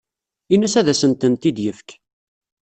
Ini-as 0.53 0.75
ad 0.79 0.87
asent-tent-id-yefk. 0.93 1.89